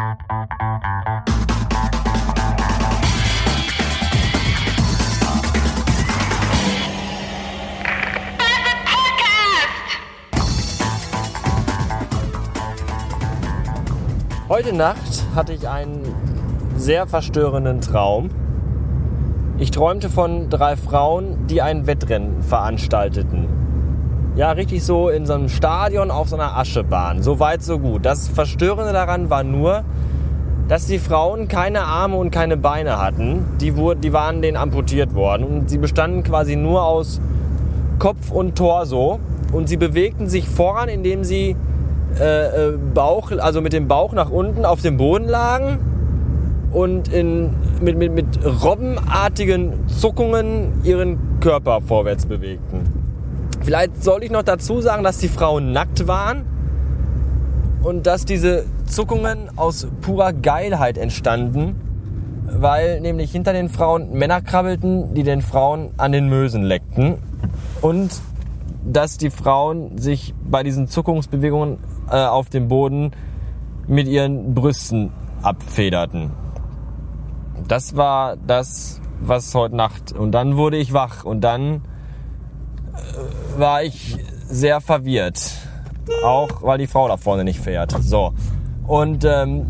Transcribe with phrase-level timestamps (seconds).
[0.00, 0.12] Heute
[14.74, 16.02] Nacht hatte ich einen
[16.76, 18.30] sehr verstörenden Traum.
[19.58, 23.59] Ich träumte von drei Frauen, die ein Wettrennen veranstalteten.
[24.36, 27.22] Ja, richtig so in so einem Stadion auf so einer Aschebahn.
[27.22, 28.06] So weit, so gut.
[28.06, 29.82] Das Verstörende daran war nur,
[30.68, 33.44] dass die Frauen keine Arme und keine Beine hatten.
[33.60, 35.44] Die, wurden, die waren denen amputiert worden.
[35.44, 37.20] Und sie bestanden quasi nur aus
[37.98, 39.18] Kopf und Torso.
[39.52, 41.56] Und sie bewegten sich voran, indem sie
[42.20, 45.78] äh, äh, Bauch, also mit dem Bauch nach unten auf dem Boden lagen
[46.72, 48.26] und in, mit, mit, mit
[48.62, 52.99] robbenartigen Zuckungen ihren Körper vorwärts bewegten.
[53.62, 56.44] Vielleicht soll ich noch dazu sagen, dass die Frauen nackt waren
[57.82, 61.76] und dass diese Zuckungen aus purer Geilheit entstanden,
[62.46, 67.18] weil nämlich hinter den Frauen Männer krabbelten, die den Frauen an den Mösen leckten
[67.80, 68.10] und
[68.84, 71.78] dass die Frauen sich bei diesen Zuckungsbewegungen
[72.10, 73.12] äh, auf dem Boden
[73.86, 75.12] mit ihren Brüsten
[75.42, 76.30] abfederten.
[77.68, 80.12] Das war das, was heute Nacht.
[80.12, 81.82] Und dann wurde ich wach und dann
[83.60, 84.16] war ich
[84.48, 85.52] sehr verwirrt.
[86.24, 87.94] Auch weil die Frau da vorne nicht fährt.
[88.00, 88.32] So.
[88.86, 89.66] Und ähm,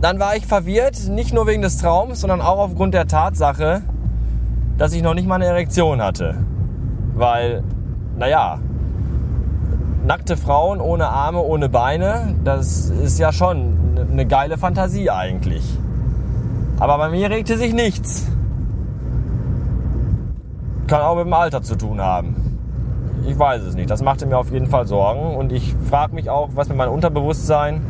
[0.00, 3.82] dann war ich verwirrt, nicht nur wegen des Traums, sondern auch aufgrund der Tatsache,
[4.78, 6.36] dass ich noch nicht mal eine Erektion hatte.
[7.14, 7.62] Weil,
[8.16, 8.60] naja,
[10.06, 15.62] nackte Frauen ohne Arme, ohne Beine, das ist ja schon eine geile Fantasie eigentlich.
[16.78, 18.26] Aber bei mir regte sich nichts.
[20.86, 22.49] Kann auch mit dem Alter zu tun haben.
[23.30, 23.88] Ich weiß es nicht.
[23.88, 25.36] Das machte mir auf jeden Fall Sorgen.
[25.36, 27.80] Und ich frage mich auch, was mir mein Unterbewusstsein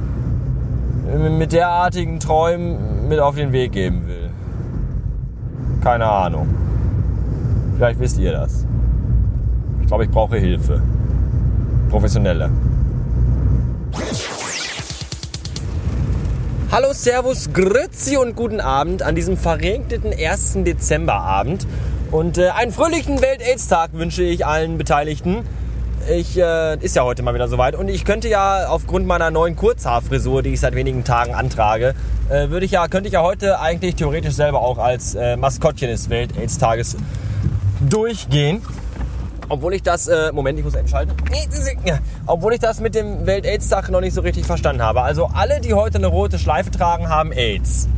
[1.39, 4.31] mit derartigen Träumen mit auf den Weg geben will.
[5.83, 6.47] Keine Ahnung.
[7.75, 8.67] Vielleicht wisst ihr das.
[9.81, 10.83] Ich glaube, ich brauche Hilfe.
[11.89, 12.51] Professionelle.
[16.71, 20.59] Hallo, Servus, Grüezi und guten Abend an diesem verregneten 1.
[20.65, 21.67] Dezemberabend.
[22.11, 25.45] Und äh, einen fröhlichen Welt-Aids-Tag wünsche ich allen Beteiligten.
[26.11, 29.55] Ich äh, ist ja heute mal wieder soweit und ich könnte ja aufgrund meiner neuen
[29.55, 31.95] Kurzhaarfrisur, die ich seit wenigen Tagen antrage,
[32.31, 35.89] äh, würde ich ja könnte ich ja heute eigentlich theoretisch selber auch als äh, Maskottchen
[35.89, 36.97] des Welt-Aids-Tages
[37.89, 38.63] durchgehen.
[39.49, 40.89] Obwohl ich das, äh, Moment, ich muss eben.
[42.27, 45.03] Obwohl ich das mit dem Welt-Aids-Tag noch nicht so richtig verstanden habe.
[45.03, 47.89] Also alle, die heute eine rote Schleife tragen, haben AIDS.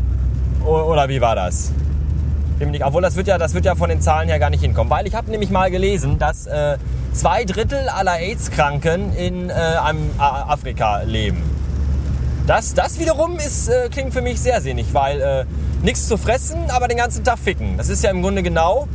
[0.64, 1.72] Oder wie war das?
[2.82, 4.90] Obwohl das wird ja, das wird ja von den Zahlen her gar nicht hinkommen.
[4.90, 6.78] Weil ich habe nämlich mal gelesen, dass äh,
[7.12, 11.42] zwei Drittel aller AIDS-Kranken in äh, einem Afrika leben.
[12.46, 15.44] Das, das wiederum ist, äh, klingt für mich sehr sinnig, weil äh,
[15.82, 17.76] nichts zu fressen, aber den ganzen Tag ficken.
[17.76, 18.88] Das ist ja im Grunde genau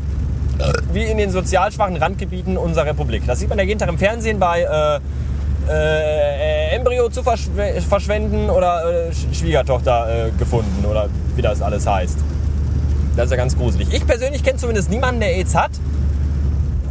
[0.91, 3.23] wie in den sozial schwachen Randgebieten unserer Republik.
[3.27, 4.99] Das sieht man ja jeden Tag im Fernsehen bei äh,
[5.69, 12.17] äh, Embryo zu verschw verschwenden oder äh, Schwiegertochter äh, gefunden oder wie das alles heißt.
[13.17, 13.89] Das ist ja ganz gruselig.
[13.91, 15.71] Ich persönlich kenne zumindest niemanden, der AIDS hat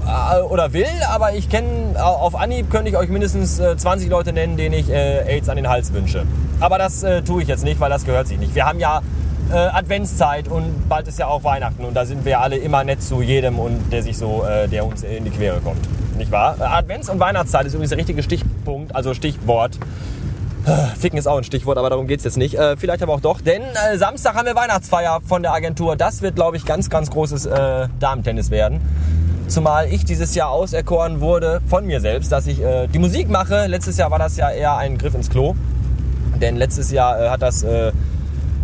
[0.07, 4.33] äh, oder will, aber ich kenne auf Anhieb könnte ich euch mindestens 20 äh, Leute
[4.35, 6.25] nennen, denen ich AIDS an den Hals wünsche.
[6.61, 8.55] Aber das tue ich jetzt nicht, weil das gehört sich nicht.
[8.55, 9.03] Wir haben ja
[9.51, 13.03] äh, Adventszeit und bald ist ja auch Weihnachten und da sind wir alle immer nett
[13.03, 15.81] zu jedem und der sich so, äh, der uns in die Quere kommt.
[16.17, 16.57] Nicht wahr?
[16.59, 19.79] Äh, Advents- und Weihnachtszeit ist übrigens der richtige Stichpunkt, also Stichwort.
[20.67, 22.55] Äh, Ficken ist auch ein Stichwort, aber darum geht es jetzt nicht.
[22.55, 25.95] Äh, vielleicht aber auch doch, denn äh, Samstag haben wir Weihnachtsfeier von der Agentur.
[25.95, 28.81] Das wird, glaube ich, ganz, ganz großes äh, Damentennis werden.
[29.47, 33.67] Zumal ich dieses Jahr auserkoren wurde von mir selbst, dass ich äh, die Musik mache.
[33.67, 35.55] Letztes Jahr war das ja eher ein Griff ins Klo.
[36.41, 37.65] Denn letztes Jahr äh, hat das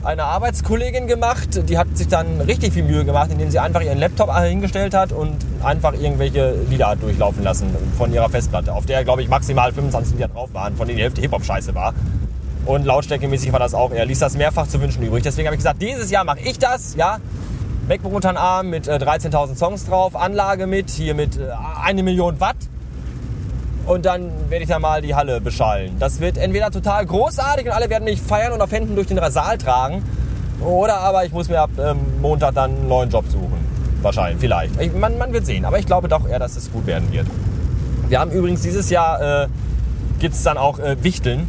[0.05, 3.99] eine Arbeitskollegin gemacht, die hat sich dann richtig viel Mühe gemacht, indem sie einfach ihren
[3.99, 9.23] Laptop hingestellt hat und einfach irgendwelche Lieder durchlaufen lassen von ihrer Festplatte, auf der, glaube
[9.23, 11.95] ich, maximal 25 Lieder drauf waren, von denen die Hälfte Hip-Hop-Scheiße war.
[12.65, 13.91] Und lautstärkemäßig war das auch.
[13.91, 15.23] Er ließ das mehrfach zu wünschen übrig.
[15.23, 17.19] Deswegen habe ich gesagt, dieses Jahr mache ich das, ja.
[17.89, 21.49] MacBook unter den Arm mit äh, 13.000 Songs drauf, Anlage mit, hier mit äh,
[21.83, 22.57] eine Million Watt
[23.87, 25.97] und dann werde ich da mal die Halle beschallen.
[25.99, 29.19] Das wird entweder total großartig und alle werden mich feiern und auf Händen durch den
[29.31, 30.05] Saal tragen.
[30.61, 33.72] Oder aber ich muss mir ab ähm, Montag dann einen neuen Job suchen.
[34.03, 34.81] Wahrscheinlich, vielleicht.
[34.81, 35.65] Ich, man, man, wird sehen.
[35.65, 37.27] Aber ich glaube doch eher, dass es gut werden wird.
[38.09, 39.49] Wir haben übrigens dieses Jahr, äh,
[40.19, 41.49] gibt es dann auch äh, Wichteln.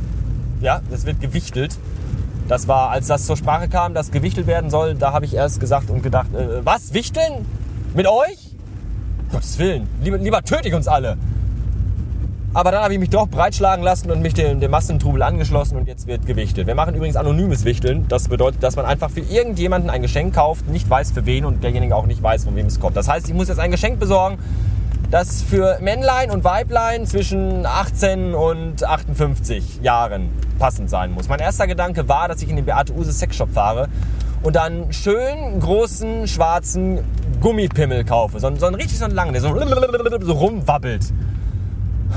[0.62, 1.78] Ja, es wird gewichtelt.
[2.48, 5.60] Das war, als das zur Sprache kam, dass gewichtelt werden soll, da habe ich erst
[5.60, 7.46] gesagt und gedacht, äh, was, wichteln?
[7.94, 8.54] Mit euch?
[9.32, 11.18] Gottes Willen, lieber, lieber töte ich uns alle.
[12.56, 15.88] Aber dann habe ich mich doch breitschlagen lassen und mich dem, dem Massentrubel angeschlossen und
[15.88, 16.68] jetzt wird gewichtet.
[16.68, 18.06] Wir machen übrigens anonymes Wichteln.
[18.10, 21.64] Das bedeutet, dass man einfach für irgendjemanden ein Geschenk kauft, nicht weiß für wen und
[21.64, 22.96] derjenige auch nicht weiß, von wem es kommt.
[22.96, 24.38] Das heißt, ich muss jetzt ein Geschenk besorgen,
[25.10, 30.30] das für Männlein und Weiblein zwischen 18 und 58 Jahren
[30.60, 31.28] passend sein muss.
[31.30, 33.90] Mein erster Gedanke war, dass ich in den Beate Use Sexshop fahre
[34.44, 37.00] und dann schön großen schwarzen
[37.42, 38.40] Gummipimmel kaufe.
[38.40, 39.58] So, so einen richtig so einen langen, der so,
[40.22, 41.12] so rumwabbelt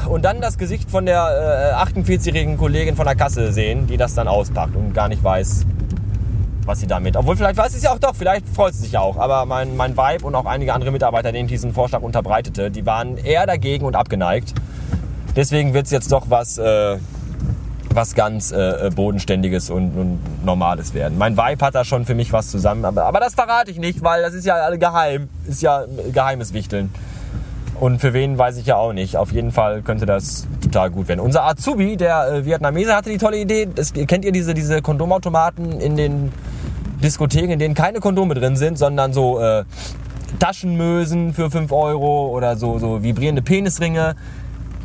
[0.09, 4.15] und dann das Gesicht von der äh, 48-jährigen Kollegin von der Kasse sehen, die das
[4.15, 5.67] dann auspackt und gar nicht weiß,
[6.65, 7.17] was sie damit.
[7.17, 9.17] Obwohl, vielleicht weiß sie es ja auch doch, vielleicht freut sie sich ja auch.
[9.17, 12.85] Aber mein, mein Vibe und auch einige andere Mitarbeiter, denen ich diesen Vorschlag unterbreitete, die
[12.87, 14.55] waren eher dagegen und abgeneigt.
[15.35, 16.97] Deswegen wird es jetzt doch was, äh,
[17.91, 21.19] was ganz äh, Bodenständiges und, und, Normales werden.
[21.19, 24.03] Mein Vibe hat da schon für mich was zusammen, aber, aber das verrate ich nicht,
[24.03, 25.29] weil das ist ja geheim.
[25.47, 26.93] Ist ja geheimes Wichteln.
[27.79, 29.17] Und für wen weiß ich ja auch nicht.
[29.17, 31.21] Auf jeden Fall könnte das total gut werden.
[31.21, 33.69] Unser Azubi, der äh, Vietnamese, hatte die tolle Idee.
[33.75, 36.33] Das, kennt ihr diese, diese Kondomautomaten in den
[37.03, 39.65] Diskotheken, in denen keine Kondome drin sind, sondern so äh,
[40.39, 44.17] Taschenmösen für 5 Euro oder so, so vibrierende Penisringe.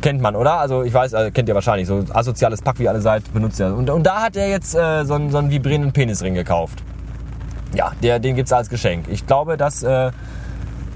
[0.02, 0.54] Kennt man, oder?
[0.54, 1.88] Also ich weiß, also, kennt ihr wahrscheinlich.
[1.88, 3.74] So asoziales Pack, wie alle seid, benutzt ihr.
[3.74, 6.82] Und, und da hat er jetzt äh, so, einen, so einen vibrierenden Penisring gekauft.
[7.74, 9.06] Ja, der, den gibt's als Geschenk.
[9.08, 9.82] Ich glaube, dass...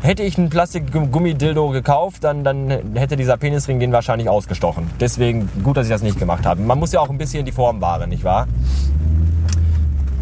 [0.02, 4.90] Hätte ich einen Plastikgummidildo gekauft, dann, dann hätte dieser Penisring den wahrscheinlich ausgestochen.
[5.00, 6.60] Deswegen gut, dass ich das nicht gemacht habe.
[6.60, 8.46] Man muss ja auch ein bisschen die Form wahren, nicht wahr?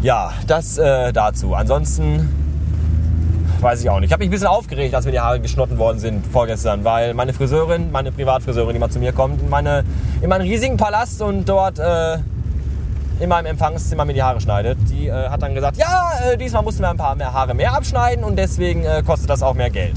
[0.01, 1.53] Ja, das äh, dazu.
[1.53, 2.29] Ansonsten
[3.61, 4.09] weiß ich auch nicht.
[4.09, 7.13] Ich habe mich ein bisschen aufgeregt, als mir die Haare geschnotten worden sind vorgestern, weil
[7.13, 9.83] meine Friseurin, meine Privatfriseurin, die mal zu mir kommt, in, meine,
[10.21, 12.19] in meinen riesigen Palast und dort äh,
[13.19, 14.77] in meinem Empfangszimmer mir die Haare schneidet.
[14.89, 17.73] Die äh, hat dann gesagt, ja, äh, diesmal mussten wir ein paar mehr Haare mehr
[17.73, 19.95] abschneiden und deswegen äh, kostet das auch mehr Geld.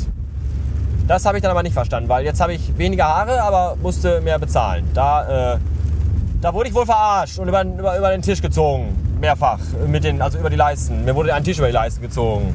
[1.07, 4.21] Das habe ich dann aber nicht verstanden, weil jetzt habe ich weniger Haare, aber musste
[4.21, 4.89] mehr bezahlen.
[4.93, 5.59] Da, äh,
[6.41, 8.95] da wurde ich wohl verarscht und über, über, über den Tisch gezogen.
[9.19, 9.59] Mehrfach.
[9.87, 11.05] Mit den, also über die Leisten.
[11.05, 12.55] Mir wurde ein Tisch über die Leiste gezogen.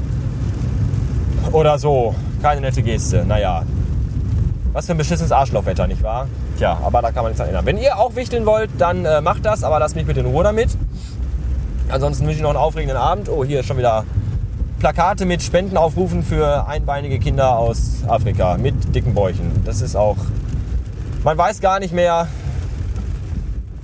[1.52, 2.16] Oder so.
[2.42, 3.26] Keine nette Geste.
[3.26, 3.64] Naja.
[4.72, 6.28] Was für ein beschissenes Arschlochwetter, nicht wahr?
[6.64, 7.66] Tja, aber da kann man nichts erinnern.
[7.66, 10.46] Wenn ihr auch wichteln wollt, dann äh, macht das, aber lasst mich bitte in Ruhe
[10.46, 10.70] damit.
[11.90, 13.28] Ansonsten wünsche ich noch einen aufregenden Abend.
[13.28, 14.06] Oh, hier ist schon wieder
[14.80, 19.62] Plakate mit Spendenaufrufen für einbeinige Kinder aus Afrika mit dicken Bäuchen.
[19.66, 20.16] Das ist auch.
[21.26, 22.30] Man weiß gar nicht mehr,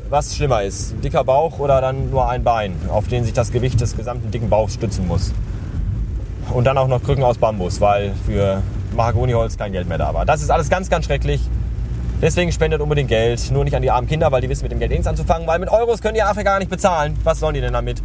[0.09, 0.95] was schlimmer ist.
[1.03, 4.47] Dicker Bauch oder dann nur ein Bein, auf den sich das Gewicht des gesamten dicken
[4.47, 5.33] Bauchs stützen muss.
[6.53, 8.63] Und dann auch noch Krücken aus Bambus, weil für
[8.95, 10.25] Mahagoniholz kein Geld mehr da war.
[10.25, 11.41] Das ist alles ganz, ganz schrecklich.
[12.21, 13.49] Deswegen spendet unbedingt Geld.
[13.51, 15.47] Nur nicht an die armen Kinder, weil die wissen mit dem Geld nichts anzufangen.
[15.47, 17.17] Weil mit Euros können die Afrika gar nicht bezahlen.
[17.23, 18.01] Was sollen die denn damit?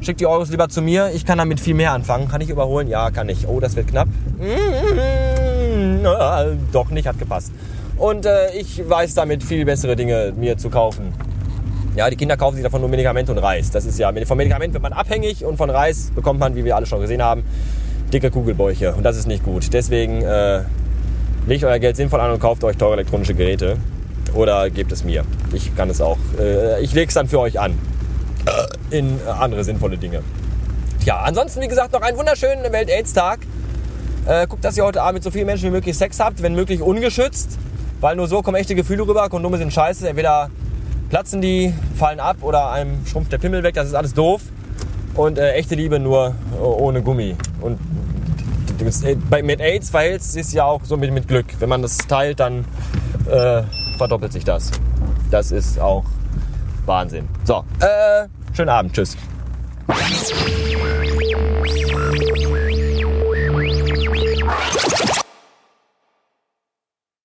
[0.00, 1.10] Schickt die Euros lieber zu mir.
[1.14, 2.28] Ich kann damit viel mehr anfangen.
[2.28, 2.88] Kann ich überholen?
[2.88, 3.48] Ja, kann ich.
[3.48, 4.08] Oh, das wird knapp.
[6.72, 7.52] doch nicht, hat gepasst.
[7.96, 11.14] Und äh, ich weiß damit viel bessere Dinge mir zu kaufen.
[11.96, 13.70] Ja, die Kinder kaufen sich davon nur Medikamente und Reis.
[13.70, 16.76] Das ist ja, von Medikament wird man abhängig und von Reis bekommt man, wie wir
[16.76, 17.44] alle schon gesehen haben,
[18.12, 18.94] dicke Kugelbäuche.
[18.94, 19.72] Und das ist nicht gut.
[19.72, 20.62] Deswegen äh,
[21.46, 23.76] legt euer Geld sinnvoll an und kauft euch teure elektronische Geräte.
[24.34, 25.24] Oder gebt es mir.
[25.52, 26.18] Ich kann es auch.
[26.38, 27.78] Äh, ich lege es dann für euch an.
[28.90, 30.22] Äh, in andere sinnvolle Dinge.
[31.02, 33.40] Tja, ansonsten, wie gesagt, noch einen wunderschönen Welt-Aids-Tag.
[34.26, 36.54] Äh, guckt, dass ihr heute Abend mit so vielen Menschen wie möglich Sex habt, wenn
[36.54, 37.58] möglich ungeschützt.
[38.00, 39.28] Weil nur so kommen echte Gefühle rüber.
[39.28, 40.08] Kondome sind scheiße.
[40.08, 40.50] Entweder
[41.10, 43.74] platzen die, fallen ab oder einem schrumpft der Pimmel weg.
[43.74, 44.42] Das ist alles doof.
[45.14, 47.36] Und äh, echte Liebe nur ohne Gummi.
[47.60, 47.78] Und
[49.42, 51.46] mit AIDS verhält es sich ja auch so mit, mit Glück.
[51.58, 52.64] Wenn man das teilt, dann
[53.30, 53.62] äh,
[53.98, 54.70] verdoppelt sich das.
[55.30, 56.04] Das ist auch
[56.86, 57.28] Wahnsinn.
[57.44, 58.92] So, äh, schönen Abend.
[58.92, 59.16] Tschüss.